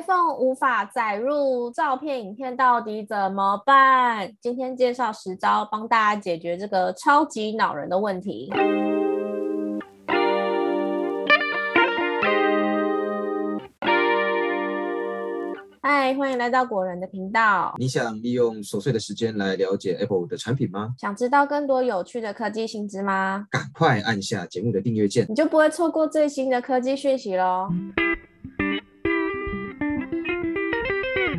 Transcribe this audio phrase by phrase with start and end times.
[0.00, 4.32] iPhone 无法载入照片、影片，到底怎么办？
[4.40, 8.50] 今天介绍十招，帮大家解决这个超级恼人的问题。
[15.82, 17.74] 嗨，欢迎来到果仁的频道。
[17.76, 20.94] 你想利用琐碎的时间来了解 Apple 的产品吗？
[20.98, 23.46] 想知道更多有趣的科技新知吗？
[23.50, 27.68] 赶快按下节目的订阅键，你就不会错过最新的科技讯息喽。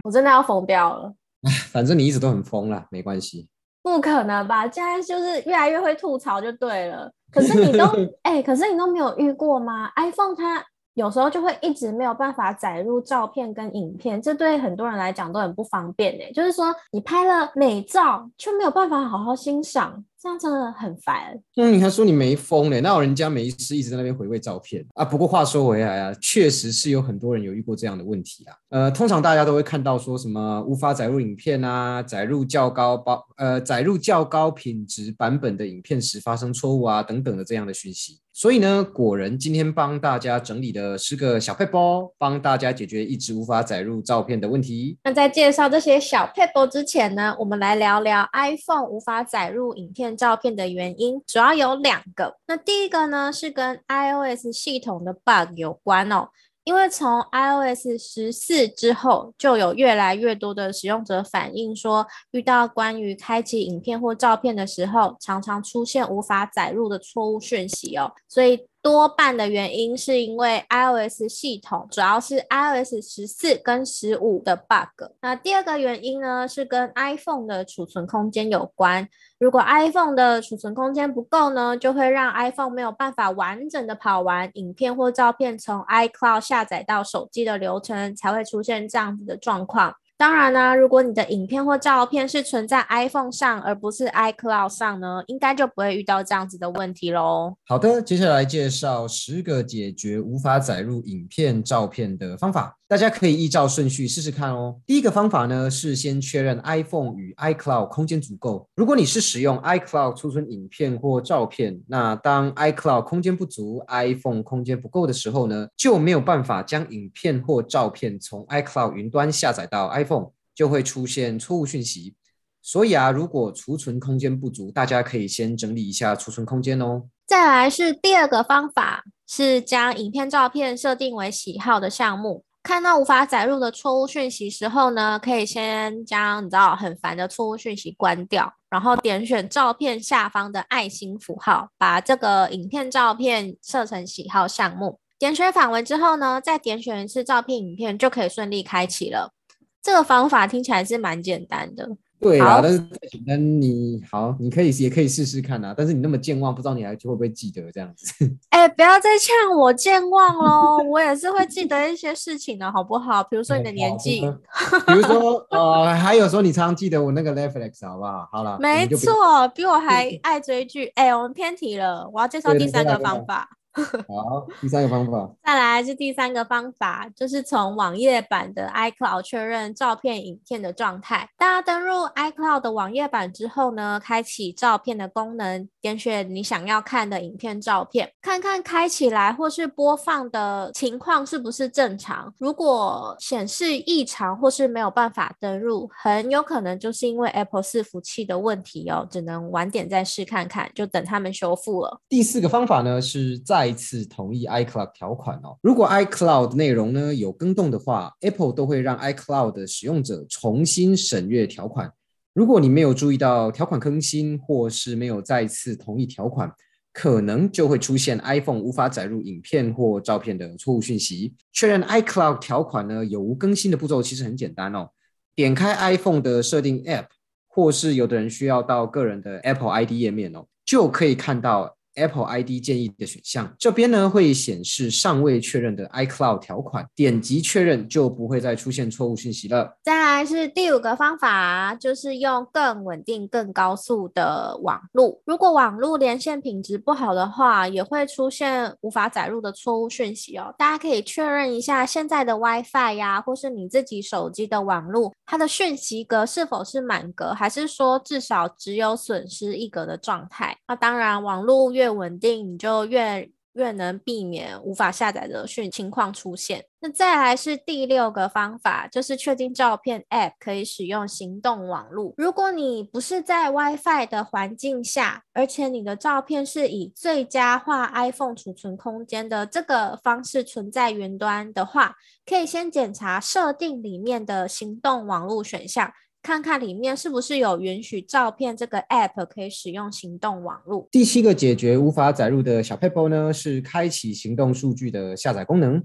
[0.04, 1.14] 我真的要疯掉了！
[1.72, 3.48] 反正你一直都很疯啦，没关系。
[3.84, 4.68] 不可能吧？
[4.70, 7.12] 现在就是越来越会吐槽就对了。
[7.32, 7.86] 可是你都
[8.24, 16.32] 哎，可是你都没有遇过吗？iPhone 它有时候就会一直没有办法载入照片跟影片，这对很多人来讲都很不方便哎。
[16.34, 20.04] 就是说你拍了美照，却没有办法好好欣赏。
[20.22, 21.36] 这样真的很烦。
[21.56, 22.80] 嗯，你还说你没疯嘞？
[22.80, 25.04] 那人家没事一直在那边回味照片啊？
[25.04, 28.54] 不过话说回来啊，确实是有很多人有遇过这样的问题啊。
[28.70, 38.20] 呃，通常大家都会看到说什么无法载入影片啊，载入较高包呃载入较高品质版本的影片时发生错误啊等等的这样的讯息。
[38.42, 44.98] 所以呢，果仁今天帮大家整理的是个小配包，帮大家解决一直无法载入照片的问题。
[45.04, 50.18] 那在介绍这些小配包之前呢，我们来聊聊 iPhone 无法载入影片。
[50.18, 56.30] 照片的原因主要有两个，那第一个呢是跟 iOS 系统的 bug 有关哦，
[56.64, 68.68] 因为从 iOS 十四之后，就有越来越多的使用者反映说，遇到关于开启影片或照片的时候，常常出现无法载入的错误讯息哦，所以。
[68.82, 75.12] 多半的原因是因为 iOS 系统，主要是 iOS 十四跟十五的 bug。
[75.22, 79.08] 那第二个原因呢，是跟 iPhone 的储存空间有关。
[79.40, 89.96] 如果 iPhone 的储存空间不够呢，就会让 iPhone 没有办法完整的跑完影片或照片从 iCloud 下载到手机的流程，才会出现这样子的状况。
[90.22, 97.56] 当然啦，如果你的影片或照片是存在 iPhone 上，而不是 iCloud 上呢，应该就不会遇到这样子的问题喽。
[97.66, 102.78] 好的，接下来介绍十个解决无法载入影片、照片的方法。
[102.92, 104.76] 大家可以依照顺序试试看哦。
[104.86, 108.68] 第一个方法呢是先确认 iPhone 与 iCloud 空间足够。
[108.76, 122.16] 如果你是使用 iCloud 储存影片或照片，那当 iCloud 空间不足、iPhone 空间不够的时候呢，就没有办法将影片或照片从 iCloud 云端下载到 iPhone，就会出现错误讯息。
[122.62, 127.04] 所以啊，如果储存空间不足，大家可以先整理一下储存空间哦。
[127.26, 132.44] 再来是第二个方法，是将影片、照片设定为喜好的项目。
[132.64, 145.00] 看到无法载入的错误讯息时候呢，可以先将你知道很烦的错误讯息关掉，然后点选照片下方的爱心符号，把这个影片、照片设成喜好项目。
[145.18, 149.34] 点选返回之后呢，再点选一次照片、影片，就可以顺利开启了。
[149.82, 151.90] 这个方法听起来是蛮简单的。
[152.22, 155.74] 对啊，但是简单你好，你可以也可以试试看啊。
[155.76, 158.14] 但是你那么健忘，不知道你还会不会记得这样子？
[158.52, 163.24] 哎，不要再呛我健忘喽，我也是会记得一些事情的，好不好？
[163.24, 164.22] 比如说你的年纪，
[164.86, 168.30] 比如说呃，还有说你常常记得我那个 Netflix，好不好？
[168.32, 170.92] 好了，没错，比我还爱追剧。
[170.96, 173.50] 哎，我们偏题了，我要介绍第三个方法。
[174.08, 175.32] 好，第三个方法。
[175.44, 181.30] 再来是第三个方法，就是从网页版的 iCloud 确认照片、影片的状态。
[181.38, 192.34] 大家登入 iCloud 的网页版之后呢，开启照片的功能，点选你想要看的影片、照片，看看开起来或是播放的情况是不是正常。
[192.38, 202.02] 如果显示异常或是没有办法登入，很有可能就是因为 Apple 伺服器的问题哦，只能晚点再试看看，就等他们修复了。
[202.10, 205.56] 第四个方法呢，是在再次同意 iCloud 条款哦。
[205.62, 211.92] 如果 iCloud 内容呢有更动的话，Apple 都会让 iCloud 的使用者重新审阅条款。
[212.34, 216.52] 如果你没有注意到条款更新，或是没有再次同意条款，
[216.92, 221.36] 可能就会出现 iPhone 无法载入影片或照片的错误讯息。
[221.54, 224.90] 确认 iCloud 条款呢有无更新的步骤其实很简单哦。
[225.36, 227.06] 点开 iPhone 的设定 App，
[227.48, 231.78] 或是有的人需要到个人的 Apple ID 页面哦，就可以看到。
[231.96, 239.76] Apple ID 建议的选项，这边呢会显示尚未确认的 iCloud 条款，点击确认就不会再出现错误信息了。
[239.84, 245.22] 再来是第五个方法，就是用更稳定、更高速的网络。
[245.26, 250.54] 如果网络连线品质不好的话，也会出现无法载入的错误讯息哦。
[250.58, 260.58] 大家可以确认一下现在的 WiFi 呀，或是你自己手机的网络，它的讯息格是否是满格，还是说至少只有损失一格的状态？
[260.68, 266.66] 那当然，网络越越稳定，你就越越能避免无法下载的讯情况出现。
[266.80, 272.14] 那再来是第六个方法，就是确定照片 App 可以使用行动网络。
[272.18, 285.92] 如果你不是在 WiFi 的环境下，而且你的照片是以最佳化 iPhone 储存空间的这个方式存在云端的话，可以先检查设定里面的行动网络选项。
[286.24, 290.88] 看看里面是不是有允许照片这个 app 可以使用行动网络。
[290.92, 295.84] 第七个解决无法载入的小 paper 呢，是开启行动数据的下载功能，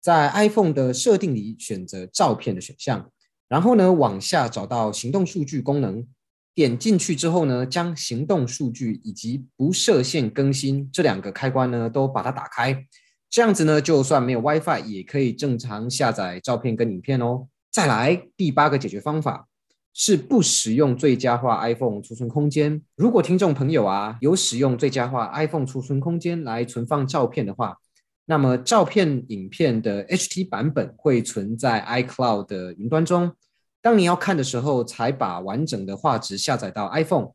[0.00, 3.10] 在 iPhone 的设定里选择照片的选项，
[3.48, 6.06] 然后呢往下找到行动数据功能，
[6.54, 12.86] 点进去之后呢，将行动数据以及不设限更新这两个开关呢都把它打开，
[13.28, 17.48] 这样子呢就算没有 WiFi 也可以正常下载照片跟影片哦。
[17.72, 19.48] 再来第八个解决方法。
[19.96, 22.82] 是不使用最佳化 iPhone 储存空间。
[22.96, 27.78] 如果听众朋友啊有使用最佳化 iPhone 储存空间来存放照片的话，
[28.26, 33.32] 那么照片、影片的 HT 版本会存在 iCloud 的云端中。
[33.80, 37.28] 当你要看的时候，才把完整的画质下载到 iPhone。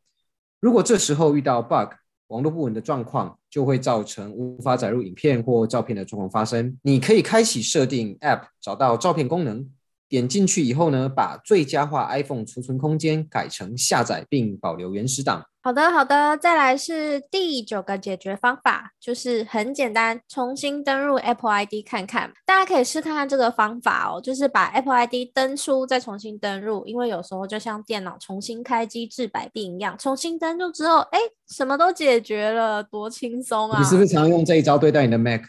[0.60, 1.94] 如果这时候遇到 bug
[2.28, 6.78] 网络不稳的状况，就会造成无法载入影片或照片的状况发生。
[6.82, 9.70] 你可以开启设定 App，找到照片功能。
[10.10, 15.46] 点进去以后呢，把最佳化 iPhone 储存空间改成下载并保留原始档。
[15.62, 22.32] 好的，好的，再来是第九个解决方法，就是很简单，重新登入 Apple ID 看看。
[22.46, 31.20] 大家可以试看看这个方法哦，就是把 Apple ID 登出再重新登入，因为有时候就像电脑重新开机治百病一样，重新登入之后，哎，
[31.50, 33.80] 什么都解决了，多轻松啊！
[33.80, 35.42] 你是不是常用这一招对待你的 Mac？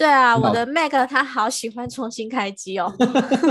[0.00, 2.90] 对啊，我的 Mac 它好喜欢重新开机哦。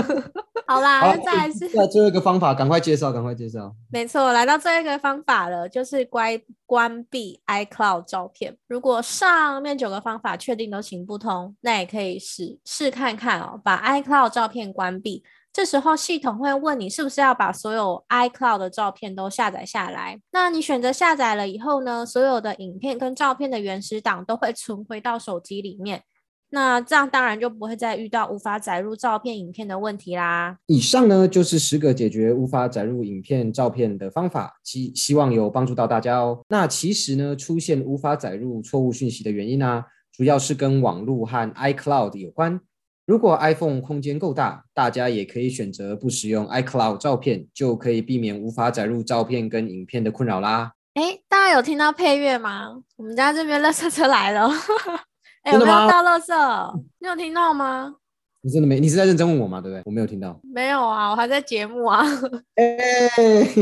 [0.66, 3.72] 好啦，那再来是最后一个方法，赶快介绍，赶快介绍。
[3.88, 8.56] 没错，来到最后一个方法了，就是关关闭 iCloud 照片。
[8.66, 15.22] 如果上面九个方法确定都行不通，那也可以试试看看哦，把 iCloud 照片关闭。
[15.52, 20.20] 这时候系统会问你是不是要把所有 iCloud 的照片都下载下来。
[20.32, 26.02] 那你选择下载了以后呢，所有的影片跟照片的原始档都会存回到手机里面。
[26.50, 30.56] 那这样当然就不会再遇到无法载入照片、影片的问题啦。
[30.66, 36.40] 以上呢就是十个解决无法载入影片、照片的方法，希希望有帮助到大家哦。
[36.48, 42.60] 那其实呢，出现无法载入错误讯息的原因呢，主要是跟网络和 iCloud 有关。
[43.06, 50.72] 如果 iPhone 空间够大，大家也可以选择不使用 iCloud 照片，就可以避免无法载入照片跟影片的困扰啦。
[50.94, 52.82] 哎，大家有听到配乐吗？
[52.96, 54.48] 我们家这边垃圾车来了。
[55.44, 56.82] 有没有倒垃圾？
[56.98, 57.94] 你有听到吗？
[58.42, 58.80] 你真的没？
[58.80, 59.60] 你是在认真问我吗？
[59.60, 59.82] 对不对？
[59.84, 60.40] 我没有听到。
[60.42, 62.02] 没有啊，我还在节目啊。
[62.56, 62.66] 哎，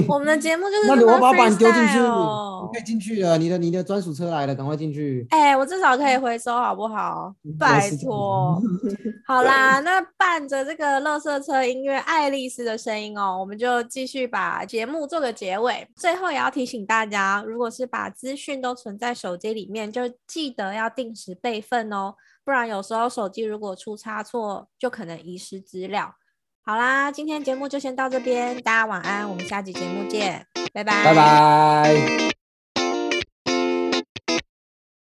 [0.06, 3.36] 我们的节目就是那我把板丢进去，你可以进去了。
[3.36, 5.26] 你的你的专属车来了，赶快进去。
[5.30, 7.34] 哎，我至少可以回收，好不好？
[7.58, 8.62] 拜托。
[9.26, 15.88] 好啦，那伴着这个乐色车音乐，爱丽丝的声音哦，我们就继续把节目做个结尾。
[15.96, 22.14] 最后也要提醒大家，如果是把资讯都存在手机里面，就记得要定时备份哦。
[22.48, 26.14] 不然有时候手机如果出差错，就可能遗失资料。
[26.64, 32.37] 好啦，今天节目就先到这边，大家晚安，我们下期节目见，拜拜，拜拜。